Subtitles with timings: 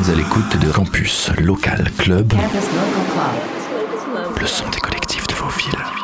[0.00, 3.04] êtes à l'écoute de Campus Local Club, Campus Local
[4.14, 4.40] Club.
[4.40, 5.99] le son des collectifs de vos villes.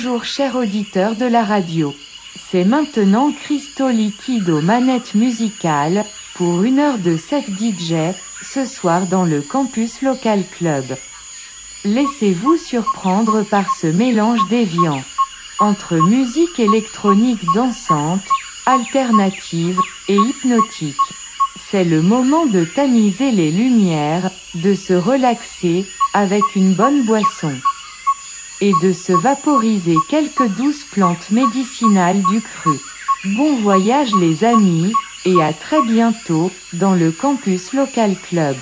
[0.00, 1.92] Bonjour chers auditeurs de la radio.
[2.52, 6.04] C'est maintenant Christo Liquide aux manettes musicales,
[6.36, 10.84] pour une heure de set DJ, ce soir dans le Campus Local Club.
[11.84, 15.02] Laissez-vous surprendre par ce mélange déviant.
[15.58, 18.22] Entre musique électronique dansante,
[18.66, 20.94] alternative et hypnotique.
[21.72, 27.52] C'est le moment de tamiser les lumières, de se relaxer, avec une bonne boisson
[28.60, 32.78] et de se vaporiser quelques douces plantes médicinales du cru.
[33.36, 34.92] Bon voyage les amis,
[35.24, 38.56] et à très bientôt dans le campus local club.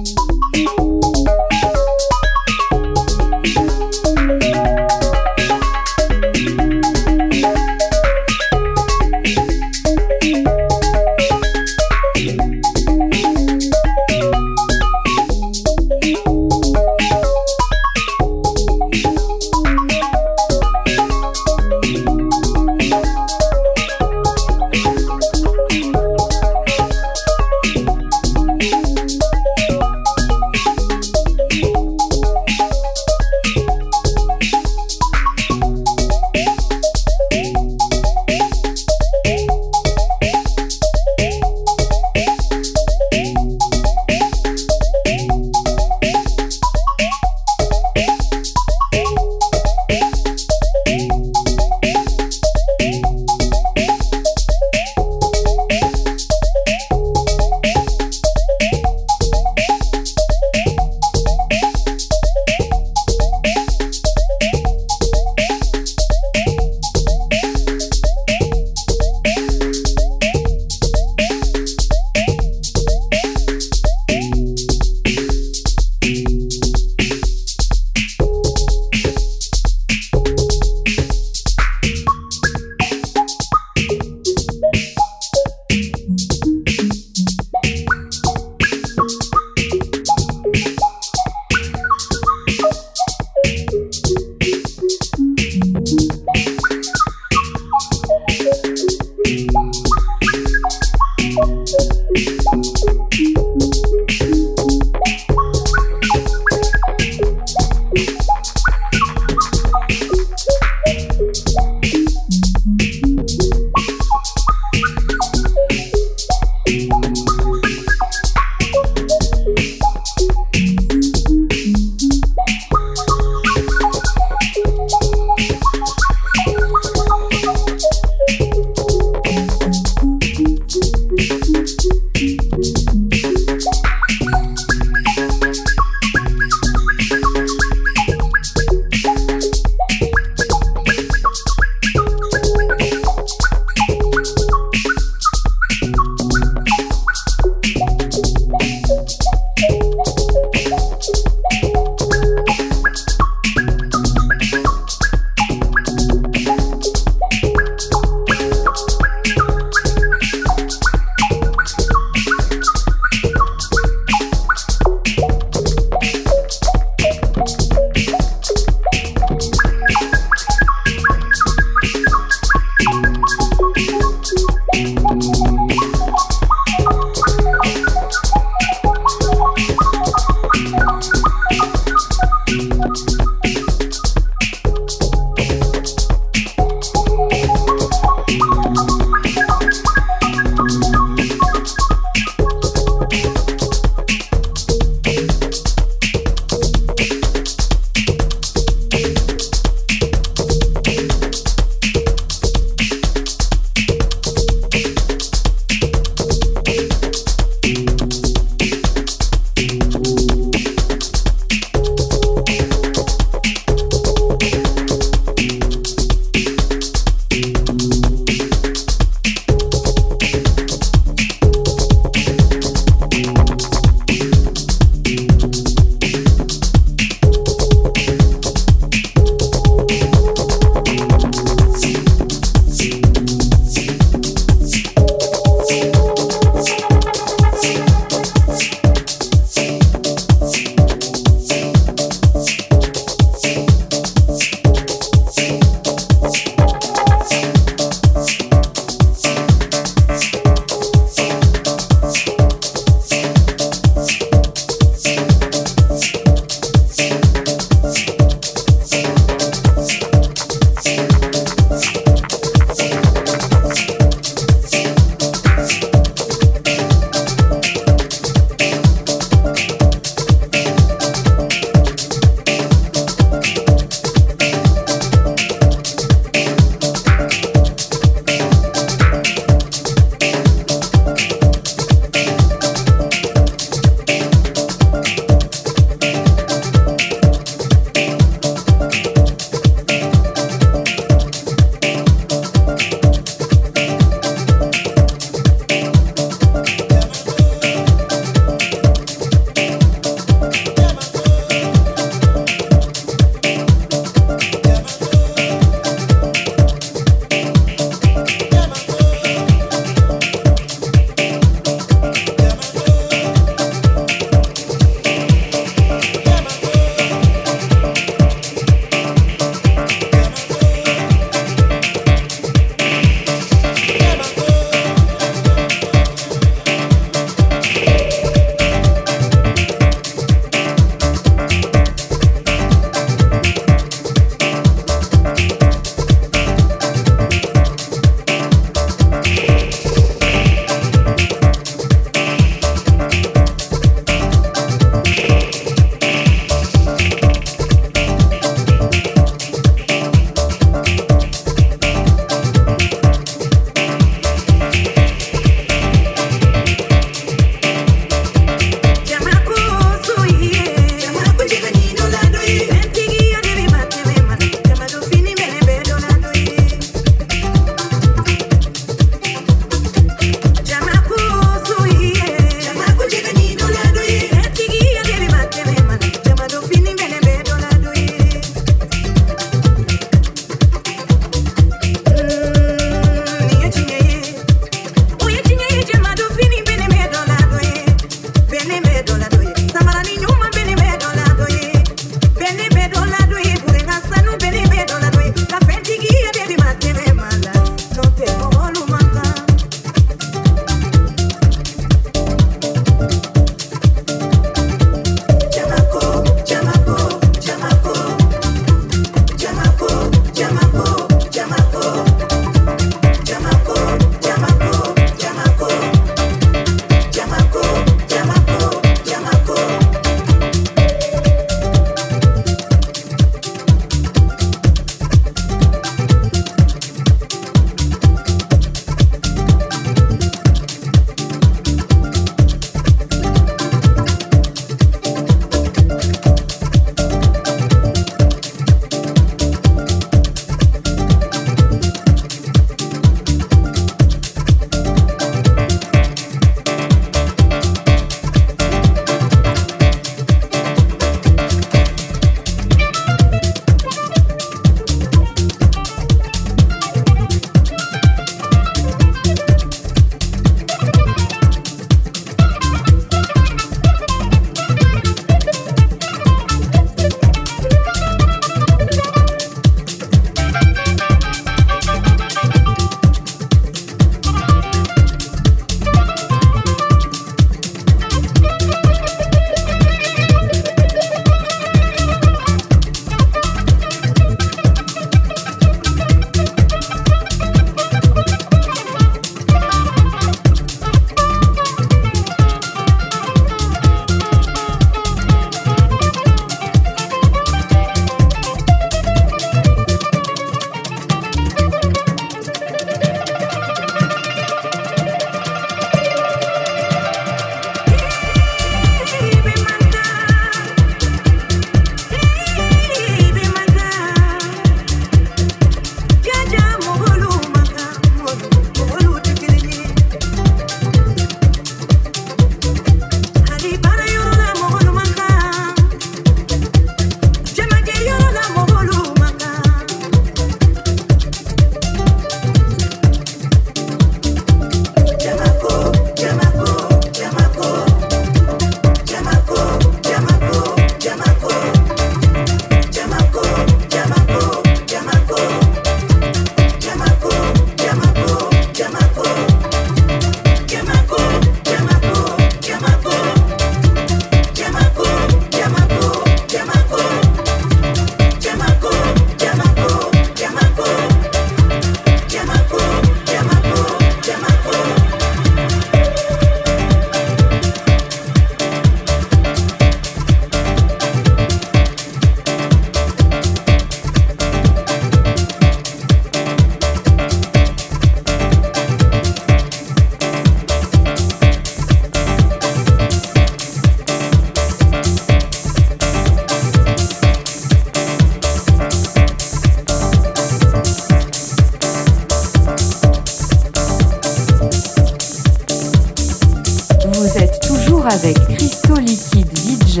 [598.08, 600.00] Avec Crystal Liquid DJ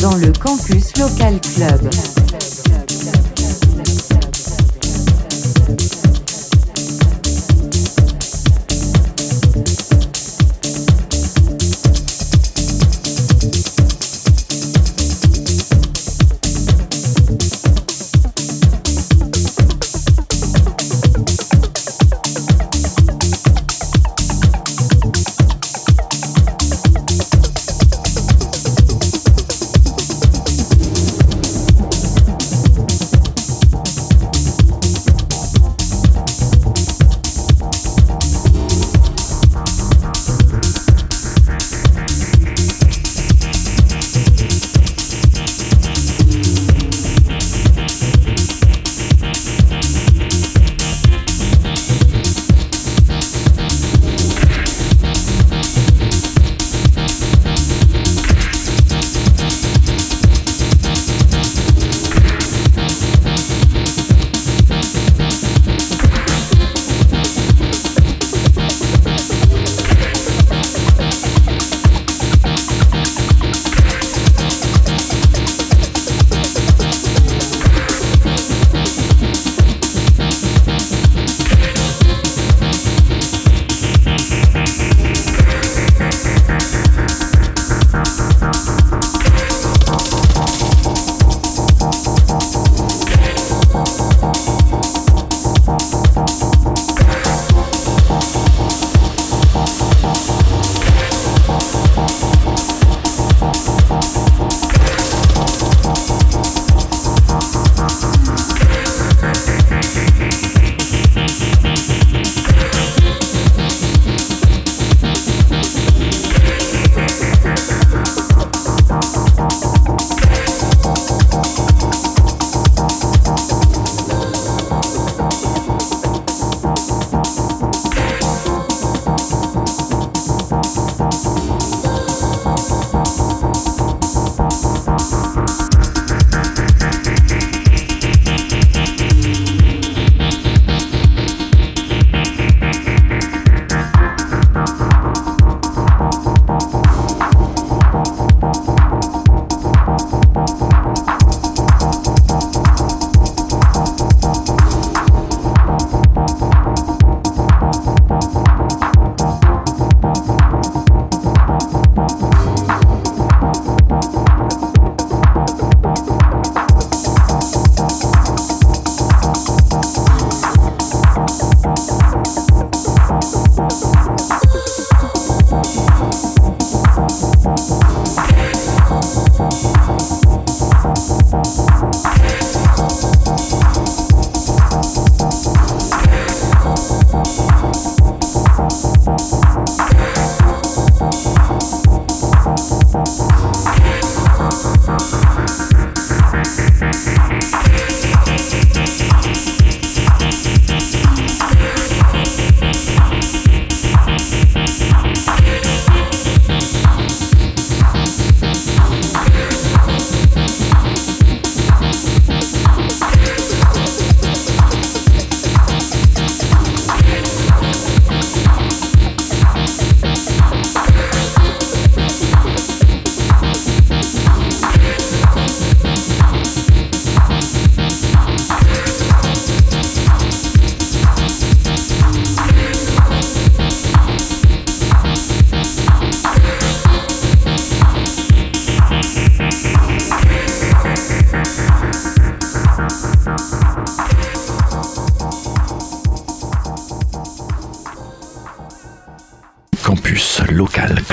[0.00, 2.21] dans le Campus Local Club.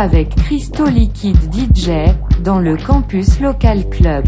[0.00, 1.90] Avec Crystal Liquide DJ,
[2.42, 4.24] dans le Campus Local Club.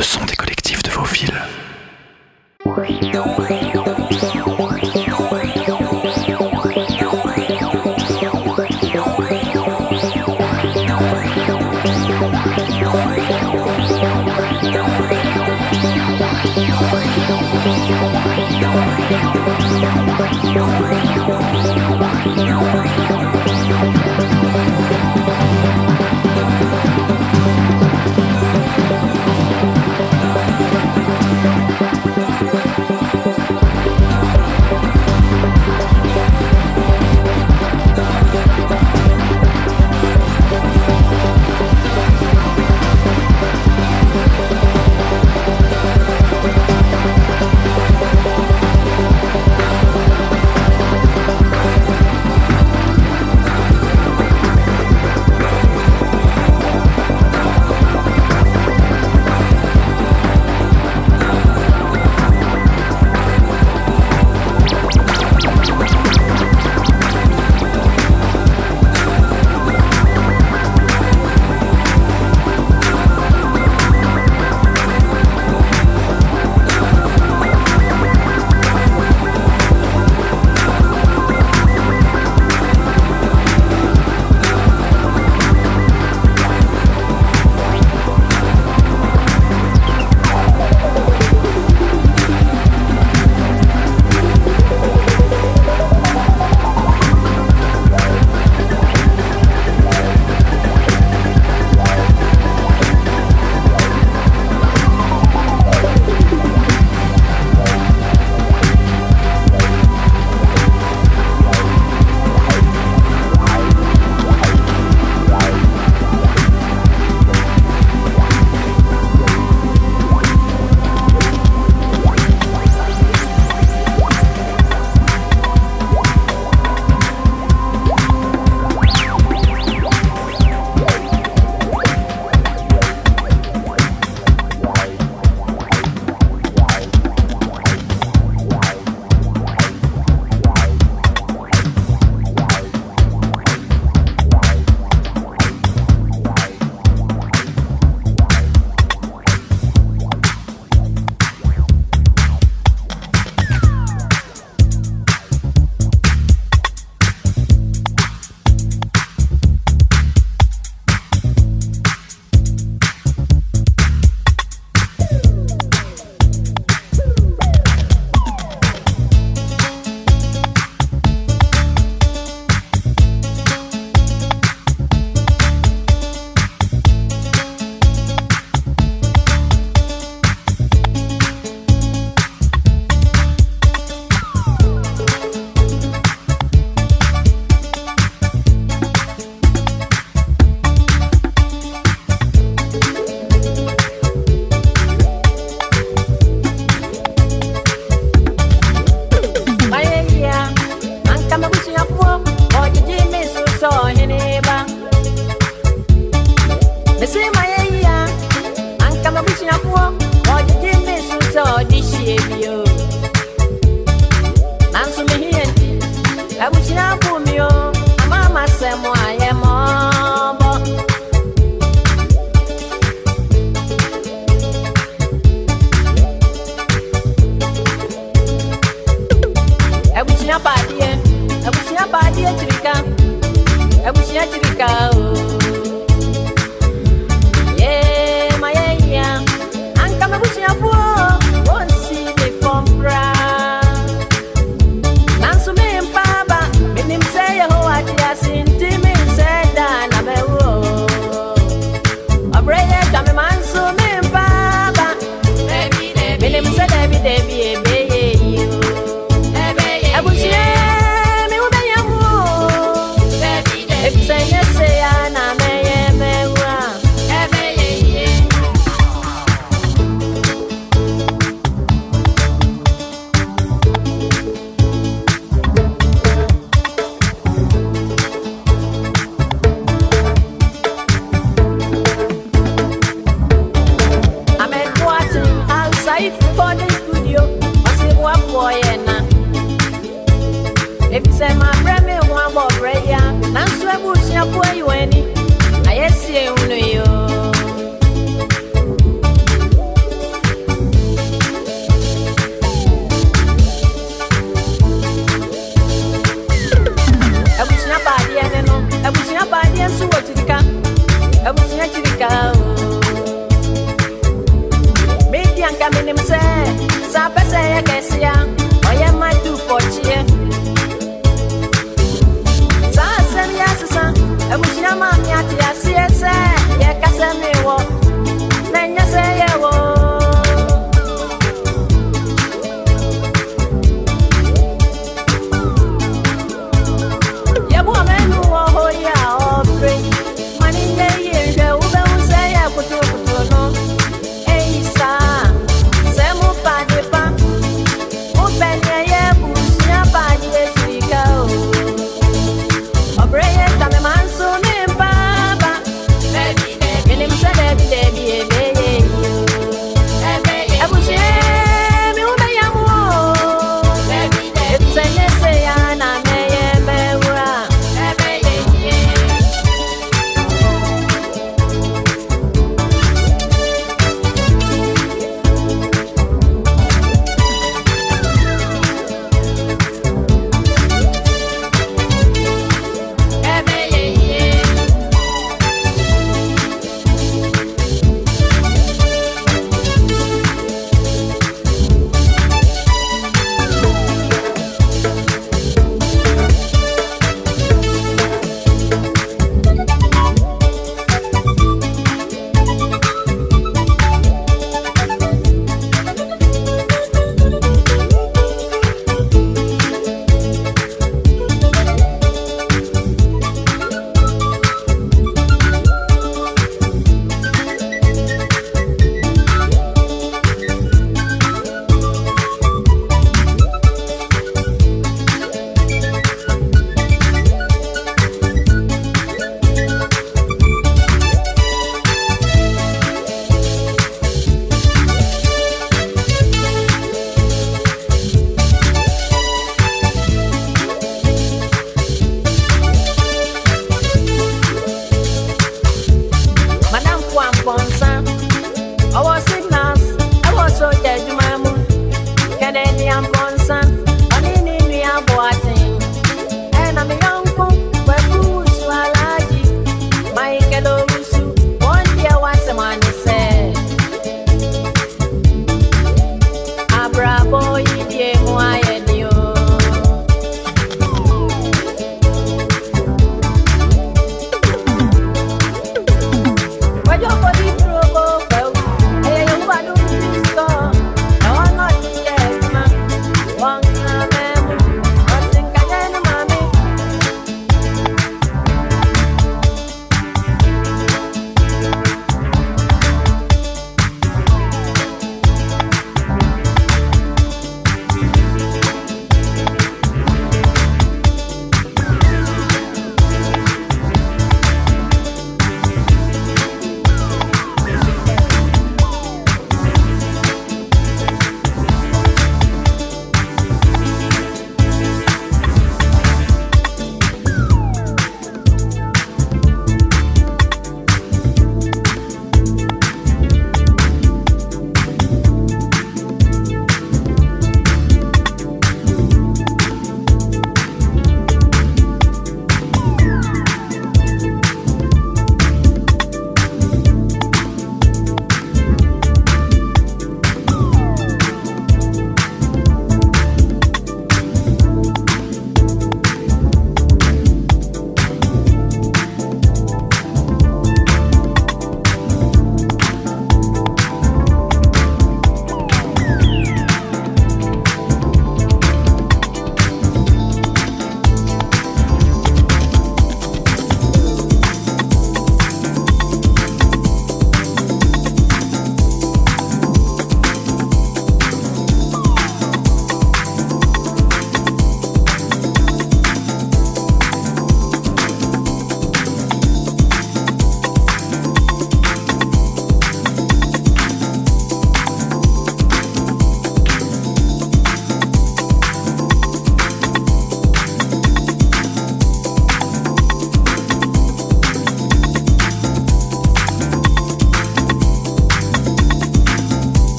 [0.00, 0.39] Club, le son des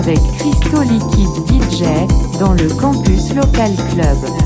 [0.00, 1.84] avec Crystal Liquid DJ
[2.38, 4.39] dans le campus local club.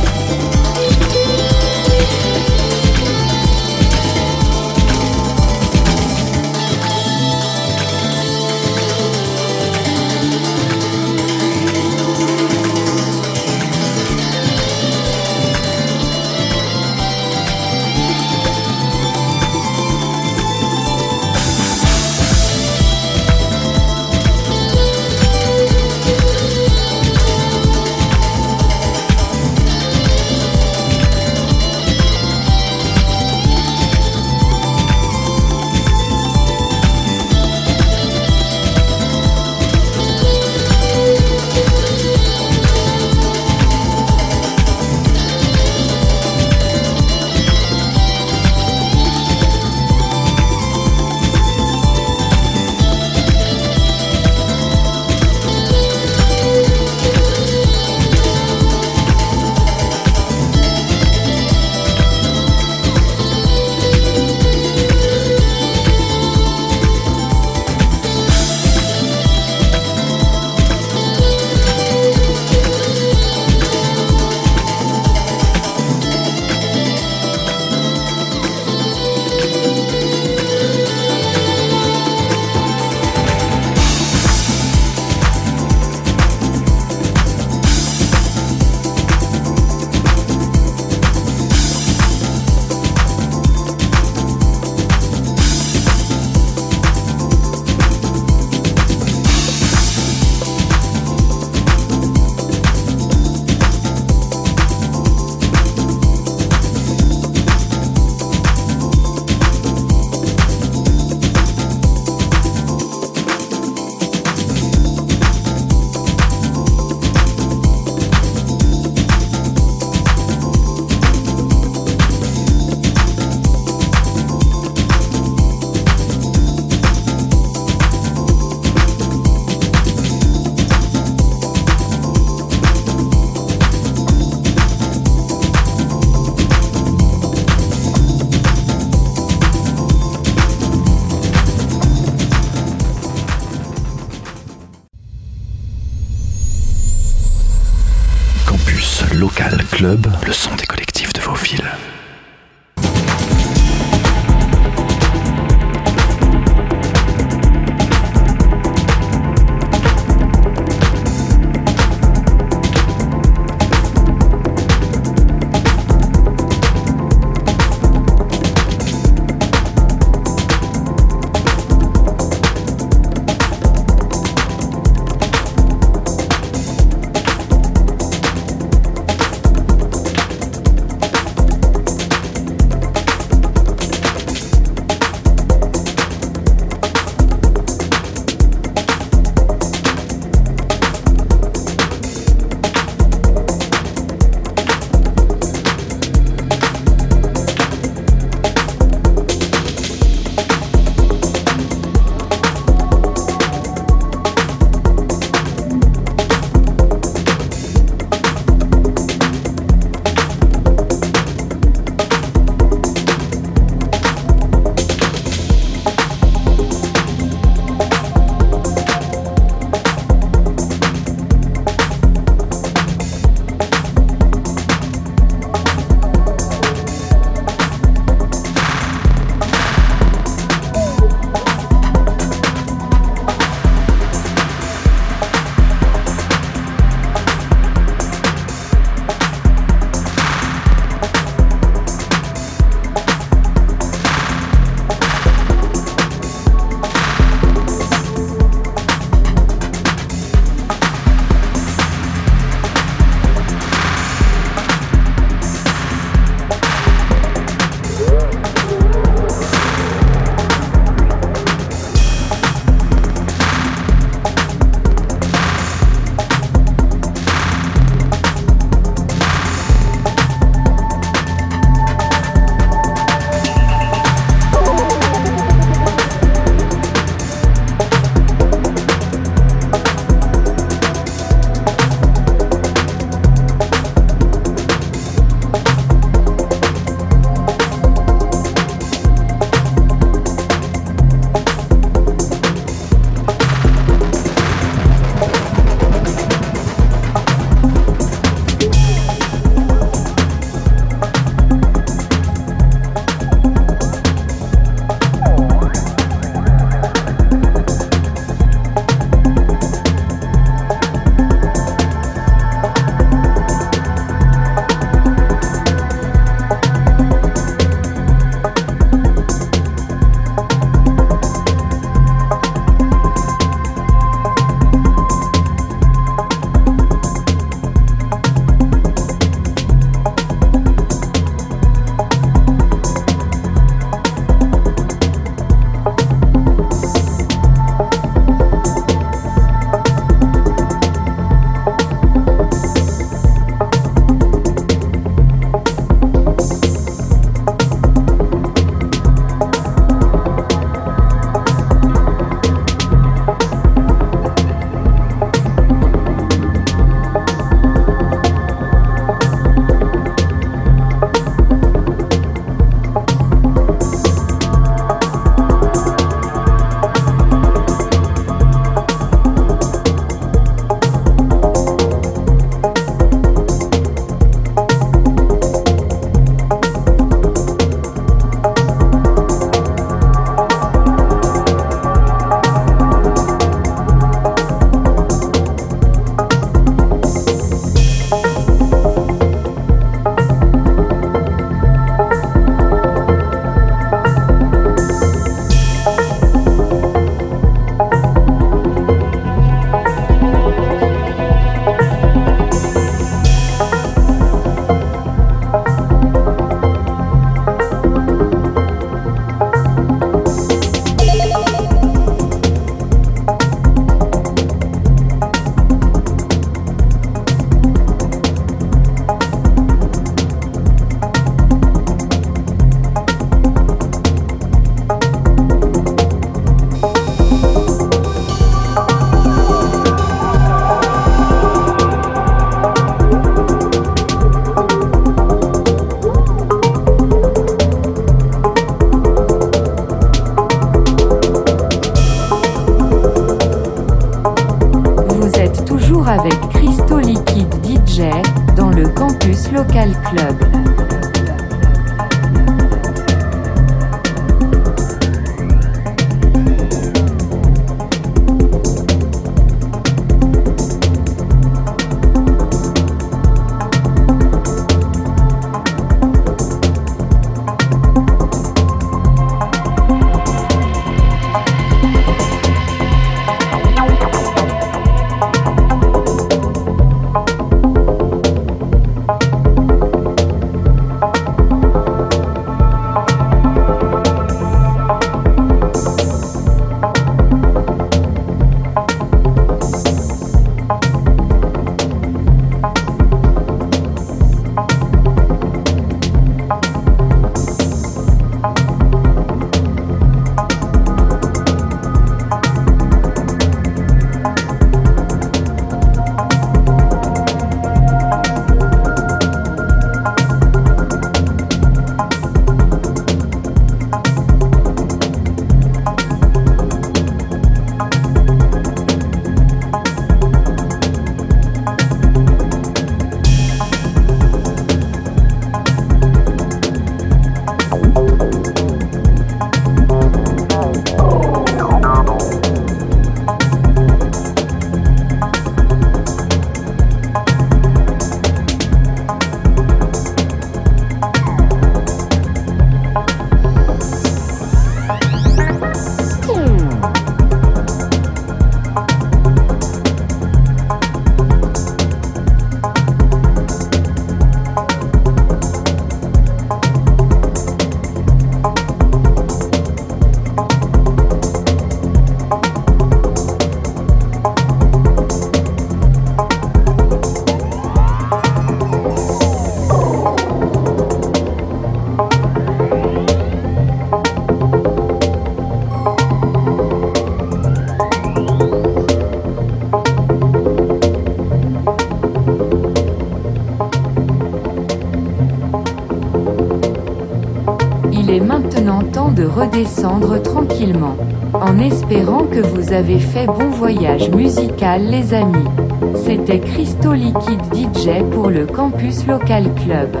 [589.51, 590.95] Redescendre tranquillement.
[591.33, 595.47] En espérant que vous avez fait bon voyage musical les amis.
[595.95, 600.00] C'était Christo Liquide DJ pour le Campus Local Club.